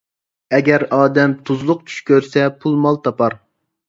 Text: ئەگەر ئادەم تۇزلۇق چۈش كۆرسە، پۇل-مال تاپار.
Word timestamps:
ئەگەر 0.55 0.85
ئادەم 0.95 1.35
تۇزلۇق 1.49 1.83
چۈش 1.91 1.99
كۆرسە، 2.07 2.47
پۇل-مال 2.65 2.99
تاپار. 3.05 3.37